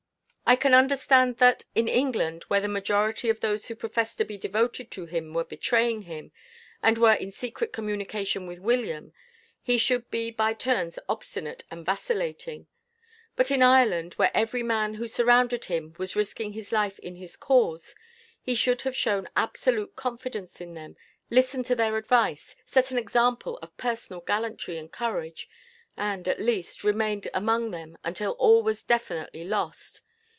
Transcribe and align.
I 0.51 0.57
can 0.57 0.73
understand 0.73 1.37
that, 1.37 1.63
in 1.75 1.87
England, 1.87 2.43
where 2.49 2.59
the 2.59 2.67
majority 2.67 3.29
of 3.29 3.39
those 3.39 3.67
who 3.67 3.73
professed 3.77 4.17
to 4.17 4.25
be 4.25 4.37
devoted 4.37 4.91
to 4.91 5.05
him 5.05 5.33
were 5.33 5.45
betraying 5.45 6.01
him, 6.01 6.33
and 6.83 6.97
were 6.97 7.13
in 7.13 7.31
secret 7.31 7.71
communication 7.71 8.47
with 8.47 8.59
William, 8.59 9.13
he 9.61 9.77
should 9.77 10.11
be 10.11 10.29
by 10.29 10.53
turns 10.53 10.99
obstinate 11.07 11.63
and 11.71 11.85
vacillating; 11.85 12.67
but 13.37 13.49
in 13.49 13.61
Ireland, 13.63 14.15
where 14.15 14.29
every 14.35 14.61
man 14.61 14.95
who 14.95 15.07
surrounded 15.07 15.63
him 15.65 15.95
was 15.97 16.17
risking 16.17 16.51
his 16.51 16.73
life 16.73 16.99
in 16.99 17.15
his 17.15 17.37
cause, 17.37 17.95
he 18.41 18.53
should 18.53 18.81
have 18.81 18.93
shown 18.93 19.29
absolute 19.37 19.95
confidence 19.95 20.59
in 20.59 20.73
them, 20.73 20.97
listened 21.29 21.65
to 21.67 21.75
their 21.75 21.95
advice, 21.95 22.57
set 22.65 22.91
an 22.91 22.97
example 22.97 23.57
of 23.61 23.77
personal 23.77 24.19
gallantry 24.19 24.77
and 24.77 24.91
courage, 24.91 25.47
and, 25.95 26.27
at 26.27 26.41
least, 26.41 26.83
remained 26.83 27.29
among 27.33 27.71
them 27.71 27.97
until 28.03 28.31
all 28.33 28.61
was 28.61 28.83
definitely 28.83 29.45
lost. 29.45 30.01